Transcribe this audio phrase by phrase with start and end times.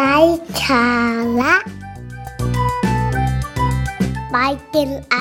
[0.00, 0.18] ไร้
[0.64, 0.86] สา
[1.40, 1.54] ระ
[4.30, 4.36] ไป
[4.74, 5.16] กินไอ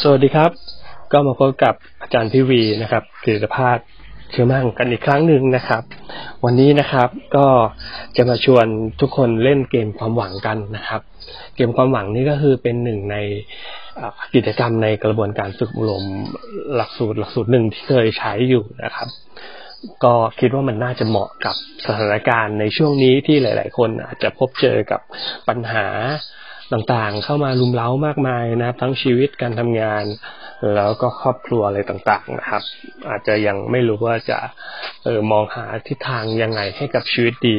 [0.00, 0.50] สวัสดีครับ
[1.12, 3.78] ก็มาพบกับอาจารย์พิวีนะครับผลิตภาพ
[4.30, 5.82] เชื่อมั่งกันอีกครั้งหนึ่งนะครับ
[6.44, 7.46] วันนี้นะครับก็
[8.16, 8.66] จะมาชวน
[9.00, 11.00] ทุกคนเล่นเกมความหวังกันนะครับ
[11.56, 13.16] เกมความหวังนี่ก็คือเป็นหนึ่งใน
[14.34, 16.04] กิจกรรมในกระบวนการฝึกอบรม
[16.76, 19.08] หลักสูตรหลักสูตรหนึ่งที่เคยใช้อยู่นะครับ
[20.04, 25.00] ก็คิดว่ามันน่าจะเหมาะกับสถานการณ์ในช่วงนี้ที่หลาย ๆ คนอาจจะพบเจอกับ
[25.48, 25.86] ปัญหา
[26.72, 30.04] ต่างๆ เข้ามาลุมเล้ามากมายนะครับ ทั้งชีวิตการทำงาน
[30.74, 32.62] แล้วก็ครอบครัวอะไรต่างๆนะครับ
[33.10, 34.38] อาจจะยังไม่รู้ว่าจะ
[35.04, 37.58] เออมองหาทิศทางยังไงให้กับชีวิตดี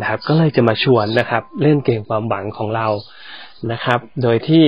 [0.00, 2.88] นะครับ ก็เลยจะมาชวนนะครับ เล่นเกมความหวังของเรา
[3.72, 4.66] นะครับ โดยที่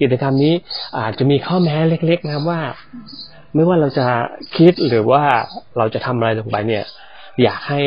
[0.00, 0.54] กิจกรรมนี้
[0.98, 2.60] อาจจะมีข้อแม้เล็ก ๆ นะครับว่า
[3.54, 4.06] ไม่ว่าเราจะ
[4.56, 5.24] คิดหรือว่า
[5.78, 6.84] เราจะทำอะไรลงไปเนี่ย
[7.42, 7.82] อยากให้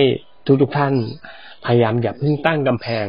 [0.61, 0.93] ทุกๆท่าน
[1.65, 3.05] พยายามอย่าเพิ่งตั้งกำแพง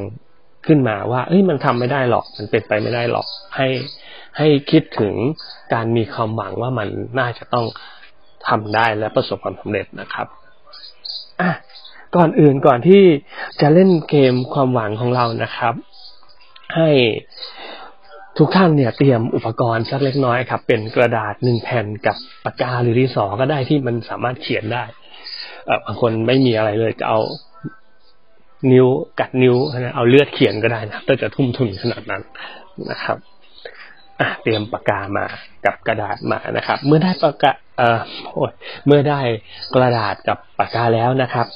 [0.66, 3.68] ขึ้นมาว่า เอ้ยมันทำไม่ได้หรอก มันเป็นไปไม่ได้หรอก ให้
[4.38, 5.14] ให้คิดถึง
[5.72, 7.66] การมีความหวังว่ามันน่าจะต้อง
[8.48, 10.26] ทำได้และประสบความสำเร็จนะครับ
[11.40, 11.50] อะ
[12.16, 13.02] ก่อนอื่นก่อนที่
[13.60, 15.74] จะเล่นเกมความหวังของเรานะครับ
[16.74, 16.88] ให้
[18.38, 24.84] ทุกท่านเนี่ยเตรียมอุปกรณ์สักเล็กน้อยครับ เป็นกระดาษหนึ่งแผ่นกับปากกาหรือดินสอก็ได้ที่มันสามารถเขียนได้
[25.84, 27.20] บางคนไม่มีอะไรเลยจะเอา
[28.72, 28.86] นิ้ว
[29.20, 32.22] กัดนิ้วนะเอาเลือดเขียนก็ได้นะถ้าจะทุ่มทุนขนาดนั้น
[32.90, 33.16] นะครับ
[34.42, 35.24] เตรียมปากกามา
[35.64, 38.00] กับกระดาษมานะครับ เมื่อได้ปากกาเอ่อ
[38.32, 38.52] โอ้ย
[38.86, 39.20] เมื่อได้
[39.74, 41.46] กระดาษกับปากกาแล้วนะครับ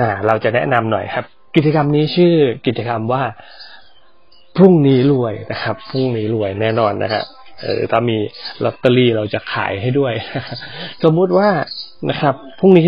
[0.00, 1.24] อ่าเราจะแนะนำหน่อยครับ
[1.56, 2.34] กิจกรรมนี้ชื่อ
[2.66, 3.22] กิจกรรมว่า
[4.56, 7.22] พรุ่งนี้รวยนะครับพรุ่งนี้รวยแน่นอนนะฮะ
[7.62, 8.16] เออถ้ามี
[8.64, 10.12] ลอตเตอรี่เราจะขายให้ด้วย
[11.04, 11.48] สมมุติว่า
[12.10, 12.86] นะครับพรุ่งนี้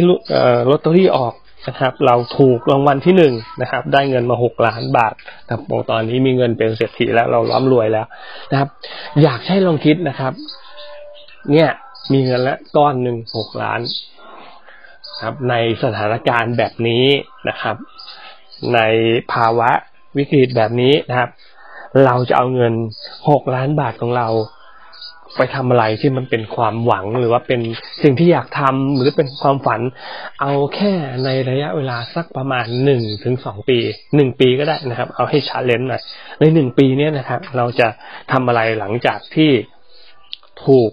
[0.70, 1.34] ลอตเตอรี่ออก
[1.69, 8.06] นะครับ เราถูกรางวัลที่หนึ่งนะครับ ได้เงินมาหกล้านบาทนะครับอ้ตอนนี้มีเงินเป็นเศรษฐีแล้วเราร่ำรวยแล้ว
[8.50, 8.69] นะครับ
[9.22, 10.33] อยากให้ลองคิดนะครับ
[11.53, 11.71] เนี่ย
[12.12, 13.81] มีเงินละก้อนหนึ่งหกล้าน
[15.22, 17.04] ครับ ในสถานการณ์แบบนี้
[17.48, 17.77] นะครับ
[18.75, 18.81] ใน
[19.33, 19.71] ภาวะ
[20.16, 21.31] วิกฤตแบบนี้นะครับ
[22.05, 22.75] เราจะเอาเงิน
[23.29, 24.29] หกล้านบาทของเรา
[25.37, 27.61] ไปทำอะไรที่มันเป็นความหวังหรือว่าเป็น
[28.03, 29.81] สิ่งที่อยากทำหรือเป็นความฝัน
[30.41, 30.93] เอาแค่
[31.25, 33.79] ในระยะเวลาสักประมาณหนึ่งถึงสองปี
[34.17, 36.03] หนึ่งปีก็ได้นะครับ เอาให้ชาเลนจ์หน่อย
[36.41, 37.89] ในหนึ่งปีเนี้ยนะครับ เราจะ
[38.33, 39.51] ทำอะไรหลังจากที่
[40.65, 40.91] ถูก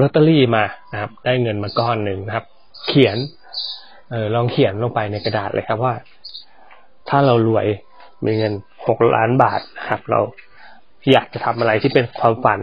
[0.00, 2.46] ลอตเตอรี่มานะครับ ได้เงินมาก้อนหนึ่งนะครับ
[2.86, 3.16] เขียน
[4.10, 5.94] เออลองเขียนลงไปในกระดาษเลยครับว่า
[7.08, 7.66] ถ้าเรารวย
[8.24, 8.52] มีเงิน
[8.86, 10.20] หกล้านบาทนะครับเรา
[11.12, 12.60] อยากจะทำอะไรที่เป็นความฝัน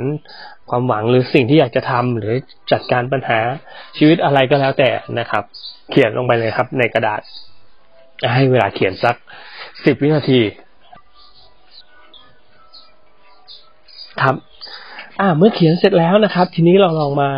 [0.70, 2.34] ความหวังหรือสิ่งที่อยากจะทำหรือ
[2.72, 3.40] จัดการปัญหา
[3.98, 4.90] ชีวิตอะไรก็แล้วแต่
[5.20, 5.44] นะครับ
[5.90, 7.22] เขียนลงไปเลยครับ ในกระดาษ
[8.34, 9.16] ให้เวลาเขียนสัก
[9.86, 10.42] สิบวินาที
[14.22, 14.36] ครับ
[15.20, 17.30] อ่า เมื่อเขียนเสร็จแล้วนะครับ ทีนี้เราลองมา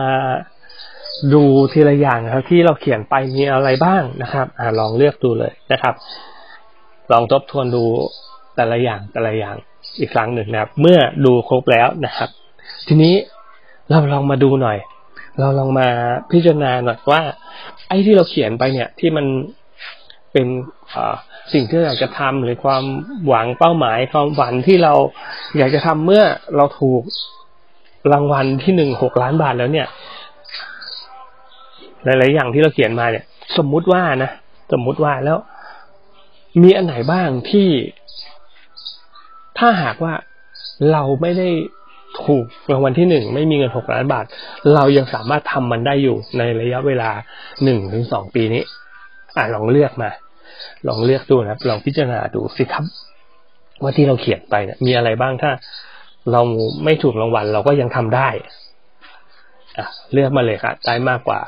[1.34, 1.44] ดู
[1.74, 5.94] ทีละอย่างครับ ที่เราเขียนไปมีอะไรบ้างนะครับ อ่าลองเลือกดูเลยนะครับ
[7.12, 7.84] ลองทบทวนดู
[8.56, 9.56] แต่ละอย่างแต่ละอย่าง
[10.00, 12.30] อีกครั้งหนึ่งนะครับ เมื่อดูครบแล้วนะครับ
[12.88, 13.14] ทีนี้
[13.90, 14.78] เราลองมาดูหน่อย
[15.40, 15.88] เราลองมา
[16.32, 17.22] พิจารณาหน่อยว่า
[17.88, 19.26] ไอ้ที่เราเขียนไปเนี่ยที่มัน
[20.32, 20.48] เป็น
[21.54, 22.84] สิ่งที่อยากจะทำหรือความ
[23.28, 24.94] หวังเป้าหมายความฝันที่เรา
[25.58, 26.24] อยากจะทำเมื่อ
[26.56, 27.02] เราถูก
[28.12, 29.88] รางวัลที่หนึ่งหกล้านบาทแล้วเนี่ย
[32.04, 33.24] หลาย ๆ อย่างที่เราเขียนมาเนี่ย
[33.58, 34.32] สมมุติว่านะ
[34.74, 35.38] สมมุติว่าแล้ว
[36.62, 37.70] มีอันไหนบ้างที่
[39.58, 40.14] ถ้าหากว่า
[40.92, 41.50] เราไม่ได้
[42.26, 44.26] ถูกรางวัลที่หนึ่งไม่มีเงินหกล้านบาท
[44.74, 47.12] เรายังสามารถทำมันได้อยู่ในระยะเวลา
[47.64, 48.64] หนึ่งถึงสองปีนี้
[49.36, 50.10] อ่าลองเลือกมา
[50.88, 52.86] ลองเลือกดูนะครับ ลองพิจารณาดูสิครับ
[53.82, 55.52] ว่าที่เราเขียนไปเนี่ยมีอะไรบ้างถ้า
[56.32, 56.42] เรา
[56.84, 58.30] ไม่ถูกรางวัล เราก็ยังทำได้
[59.78, 61.40] อะเลือกมาเลยครับได้มากกว่า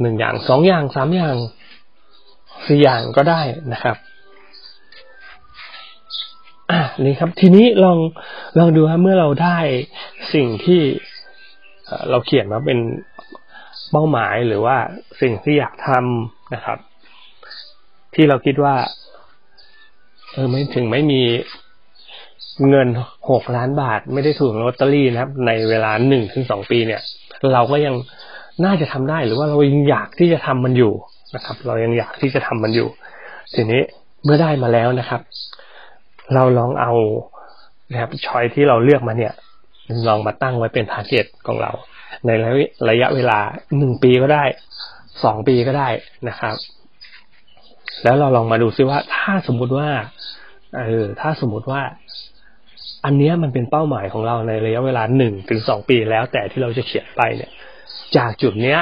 [0.00, 1.36] หนึ่งอย่างสองอย่างสามอย่าง
[2.66, 3.40] สี่อย่างก็ได้
[3.72, 3.96] นะครับ
[7.04, 7.98] นี่ครับ ทีนี้ลอง
[8.58, 9.58] ลองดูครับเมื่อเราได้
[10.34, 10.80] สิ่งที่
[12.10, 12.78] เราเขียนมาเป็น
[13.90, 14.76] เป้าหมายหรือว่า
[15.20, 16.78] สิ่งที่อยากทำนะครับ
[18.14, 18.76] ที่เราคิดว่า
[20.32, 21.22] เออไม่ถึงไม่มี
[22.68, 22.88] เงิน
[23.30, 27.00] หกล้านบาท ไม่ได้ถูกลอตเตอรี่นะครับ ในเวลาหนึ่งถึงสองปีเนี่ย
[27.52, 27.94] เราก็ยัง
[28.64, 30.92] น่าจะทำได้หรือว่าเรายังอยากที่จะทำมันอยู่
[31.34, 32.88] นะครับ เรายังอยากที่จะทำมันอยู่
[33.54, 33.82] ทีนี้
[34.24, 35.20] เมื่อได้มาแล้วนะครับ
[36.34, 36.92] เราลองเอา
[37.90, 39.32] นะครับช้อยที่เราเลือกมาเนี่ย
[40.08, 41.72] ลองมาตั้งไว้เป็นทาร์เก็ตของเรา
[42.26, 42.30] ใน
[42.88, 43.38] ระยะเวลา
[43.78, 44.44] หนึ่งปีก็ได้
[45.24, 45.88] สองปีก็ได้
[46.28, 46.54] นะครับ
[48.02, 49.88] แล้วเราลองมาดูซิว่า ถ้าสมมุติว่า
[50.76, 51.82] เออถ้าสมมุติว่า
[53.04, 57.50] อันนี้มันเป็นเป้าหมายของเราในระยะเวลาหนึ่งถึงสองปีแล้วแต่ที่เราจะเขียนไปเนี่ย
[58.16, 58.78] จากจุดเนี้ย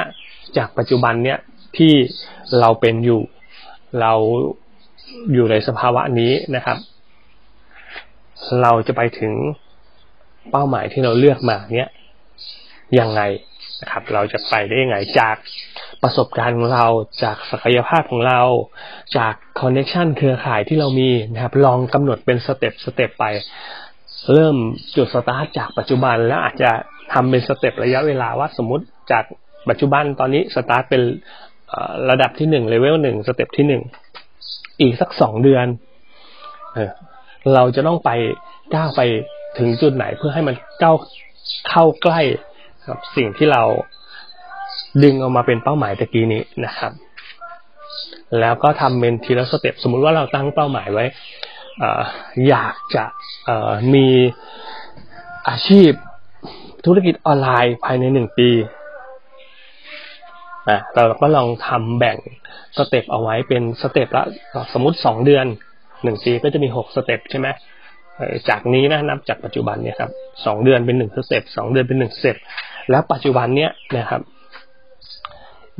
[0.57, 1.37] จากปัจจุบันเนี้ย
[1.77, 1.93] ที่
[2.59, 3.21] เราเป็นอยู่
[4.01, 4.13] เรา
[5.33, 6.77] อยู่ในสภาวะนี้นะครับ
[8.61, 9.33] เราจะไปถึง
[10.51, 11.89] เป้าหมายที่เราเลือกมาเนี้ย
[12.99, 13.21] ยังไง
[13.81, 15.35] นะครับ เราจะไปได้ยังไงจาก
[16.03, 16.85] ประสบการณ์ของเรา
[17.23, 18.41] จากศักยภาพของเรา
[19.17, 23.25] จาก connection เครือข่ายที่เรามีนะครับ ลองกำหนดเป็น step step ไป
[24.33, 24.55] เริ่ม
[24.95, 26.71] จุดสตาร์ทจากปัจจุบันแล้วอาจจะ
[27.13, 29.23] ทำเป็น step ระยะเวลาว่าสมมติจาก
[29.69, 31.01] ปัจจุบันตอนนี้สตาร์ทเป็น
[32.09, 33.81] ระดับที่หนึ่ง level หนึ่ง step ที่หนึ่ง
[34.81, 35.67] อีกสักสองเดือน
[37.53, 38.09] เราจะต้องไป
[38.75, 39.01] ก้าวไป
[39.57, 40.95] ถึงจุดไหนเพื่อให้มันก้าว
[41.69, 42.21] เข้าใกล้
[42.87, 43.63] กับสิ่งที่เรา
[45.03, 46.91] ดึงออกมาเป็นเป้าหมายตะกี้นี้นะครับ
[48.39, 51.05] แล้วก็ทำเป็นทีละ step สมมุติว่าเราตั้งเป้าหมายไว้
[52.49, 53.05] อยากจะ
[53.93, 54.07] มี
[55.49, 55.91] อาชีพ
[56.85, 58.49] ธุรกิจออนไลน์ภายในหนึ่งปี
[60.95, 62.17] เราก็ลองทำแบ่ง
[62.77, 64.23] step เอาไว้เป็น step ละ
[64.73, 65.45] สมมติสองเดือน
[66.03, 67.47] หนึ่งปีก็จะมีหก step ใช่ไหม
[68.49, 70.11] จากนี้นะนับจากปัจจุบันเนี่ยครับ
[70.45, 72.35] สองเดือนเป็นหนึ่ง step สองเดือนเป็นหนึ่ง step
[72.89, 74.21] แล้วปัจจุบันเนี้ยนะครับ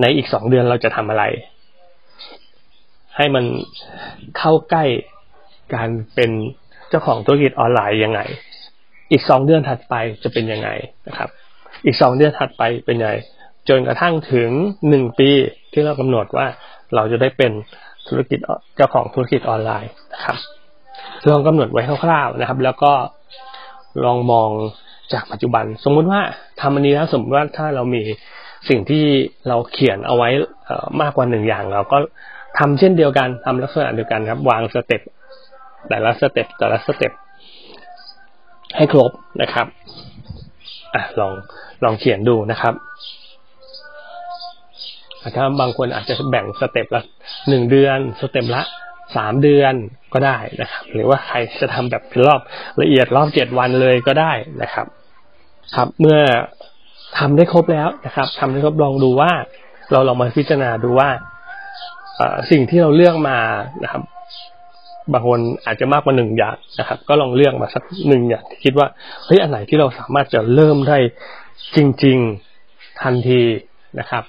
[0.02, 1.24] ในอีกสองเดือนเราจะทำอะไร
[3.18, 3.46] ให้มัน
[4.38, 4.86] เข้าใกล้
[5.74, 6.32] การเป็น
[6.90, 8.20] เจ้าของธุรกิจออนไลน์ยังไง
[9.12, 10.70] อีกสองเดือนถัดไปจะเป็นยังไง
[11.08, 11.30] นะครับ
[11.86, 13.14] อีกสองเดือนถัดไปเป็นยังไง
[13.70, 14.50] จนกระทั่งถึง
[14.90, 15.30] หนึ่งปี
[15.74, 16.48] ที่เรากำหนดว่า
[16.96, 17.52] เราจะได้เป็น
[18.08, 18.40] ธุรกิจ
[18.76, 20.38] เจ้าของธุรกิจออนไลน์นะครับ
[21.30, 22.92] ลองกำหนดไว้คร่าวๆนะครับ แล้วก็
[24.06, 24.50] ลองมอง
[25.14, 26.22] จากปัจจุบัน สมมุติว่า
[26.62, 28.04] ทำอันนี้แล้วสมมติว่าถ้าเรามี
[28.70, 29.04] สิ่งที่
[29.48, 30.30] เราเขียนเอาไว้
[31.02, 31.98] มากกว่าหนึ่งอย่าง เราก็
[32.60, 35.02] ทำเช่นเดียวกันทำลักษณะเดียวกันครับ วาง step
[35.90, 37.12] แต่ละ step แต่ละ step
[38.78, 39.12] ให้ครบ
[39.42, 39.68] นะครับ
[40.94, 41.34] อะลอง
[41.84, 42.74] ลองเขียนดูนะครับ
[45.36, 47.04] ถ้าบางคนอาจจะแบ่ง step ละ
[47.50, 48.62] หนึ่งเดือน step ละ
[49.16, 49.74] สามเดือน
[50.14, 52.42] ก็ได้นะครับ หรือว่าใครจะทำแบบเป็นรอบ
[52.82, 54.32] ละเอียดรอบเจ็ดวันเลยก็ได้
[54.62, 54.86] นะครับ
[55.76, 56.20] ครับเมื่อ
[57.18, 59.32] ทำได้ครบแล้วนะครับทำได้ครบลองดูว่า
[59.92, 61.10] เราลองมาพิจารณาดูว่า
[62.52, 63.38] สิ่งที่เราเลือกมา
[63.84, 64.04] นะครับ
[65.14, 68.88] บางคนอาจจะมากกว่าหนึ่งอย่างนะครับ ก็ลองเลือกมาสักหนึ่งอย่างคิดว่า
[69.26, 70.98] เฮ้ยอันไหนที่เราสามารถจะเริ่มได้
[71.76, 72.18] จริง
[72.60, 73.42] ๆทันที
[74.00, 74.24] นะครับ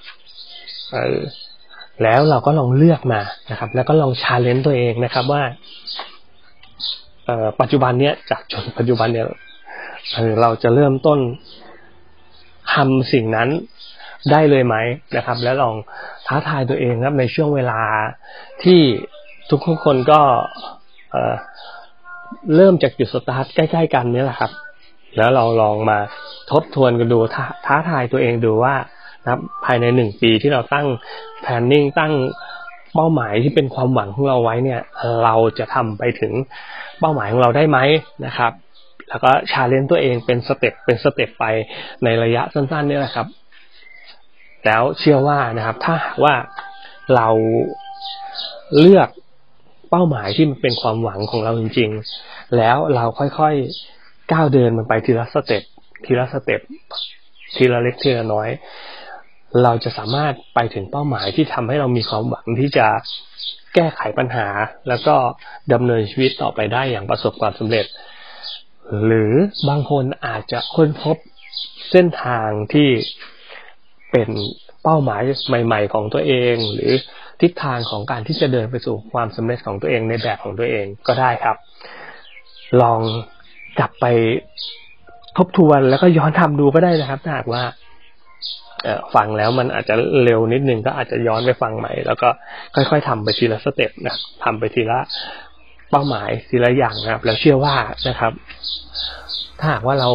[2.03, 5.43] แล้วเราก็ลองเลือกมานะครับ แล้วก็ลองชาเลนจ์ตัวเองนะครับว่า
[7.25, 9.27] เออปัจจุบันเนี้ยจากจนปัจจุบันเนี้ย
[10.41, 11.19] เราจะเริ่มต้น
[12.73, 13.49] ทำสิ่งนั้น
[14.31, 14.75] ได้เลยไหม
[15.17, 15.75] นะครับ แล้วลอง
[16.27, 17.81] ท้าทายตัวเองครับในช่วงเวลา
[18.63, 18.81] ที่
[19.49, 20.21] ทุกคนก็
[22.55, 24.51] เริ่มจากจุดสตาร์ทใกล้ๆกันนี้แหละครับ
[25.17, 25.97] แล้วเราลองมา
[26.51, 27.19] ทบทวนกันดู
[27.65, 28.75] ท้าทายตัวเองดูว่า
[29.23, 30.87] นะครับ ภายในหนึ่งปีที่เราตั้ง
[31.41, 32.13] แพนนิ่งตั้ง
[32.95, 34.81] เป้าหมายที่เป็นความหวังของเราไว้เนี่ย
[35.23, 36.33] เราจะทำไปถึง
[36.99, 37.79] เป้าหมายของเราได้ไหม
[38.25, 38.51] นะครับ
[39.09, 41.45] แล้วก็ challenge ตัวเองเป็น step เป็น step ไป
[42.03, 43.27] ในระยะสั้นๆนี่แหละครับ
[44.65, 46.35] แล้วเชื่อว่านะครับ ถ้าว่า
[47.15, 47.27] เรา
[48.79, 49.09] เลือก
[49.89, 51.89] เป้าหมายที่มันเป็นความหวังของเราจริง
[52.23, 55.63] ๆ แล้วเราค่อยๆก้าวเดินมันไปทีละ step
[56.05, 56.61] ทีละ step
[57.55, 58.49] ทีละเล็กทีละน้อย
[59.63, 62.87] เราจะสามารถไปถึงเป้าหมายที่ทำให้เรามีความหวังที่จะ
[63.75, 64.47] แก้ไขปัญหา
[64.87, 65.15] แล้วก็
[65.73, 67.85] ดำเนินชีวิตต่อไปได้อย่างประสบความสำเร็จ
[69.05, 69.31] หรือ
[69.69, 71.17] บางคนอาจจะค้นพบ
[71.91, 72.89] เส้นทางที่
[74.11, 74.29] เป็น
[74.83, 75.21] เป้าหมาย
[75.65, 76.91] ใหม่ ๆ ของตัวเอง หรือ
[77.41, 81.57] ทิศทางของการที่จะเดินไปสู่ความสำเร็จของตัวเองในแบบของตัวเองก็ได้ครับ
[82.81, 82.99] ลอง
[83.79, 84.05] กลับไป
[85.37, 87.63] ทบทวนแล้วก็ย้อนทำดูก็ได้นะครับถ้าหากว่า
[89.15, 92.29] ฟังแล้วมันอาจจะเร็วนิดนึงก็อาจจะย้อนไปฟังใหม่ แล้วก็
[92.75, 94.99] ค่อย ๆทำไปทีละสเต็ปนะทำไปทีละ
[95.91, 97.75] เป้าหมายทีละอย่างนะครับ แล้วเชื่อว่า
[98.09, 98.33] นะครับ
[99.59, 100.09] ถ้าหากว่าเรา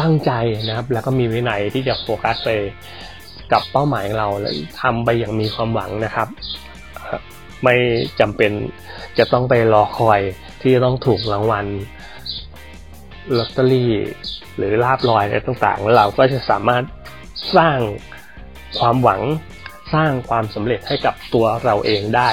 [0.00, 0.32] ตั้งใจ
[0.68, 2.50] นะครับ แล้วก็มีวินัยที่จะโฟกัสไป
[3.52, 6.28] กับเป้าหมายของเราแล้วทำไปอย่างมีความหวังนะครับ
[7.64, 7.74] ไม่
[8.20, 8.52] จำเป็น
[9.18, 10.20] จะต้องไปรอคอย
[10.60, 11.66] ที่จะต้องถูกรางวัล
[13.36, 13.92] ลอตเตอรี่
[14.56, 16.82] หรือลาบลอยอะไรต่างๆเราก็จะสามารถ
[17.56, 17.78] สร้าง
[18.78, 19.20] ความหวัง
[19.94, 22.30] สร้างความสำเร็จให้กับตัวเราเองได้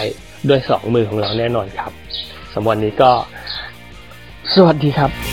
[0.50, 1.92] ด้วยสองมือของเราแน่นอนครับ
[2.54, 3.12] สำหรับวันนี้ก็
[4.54, 5.29] สวัสดีครับ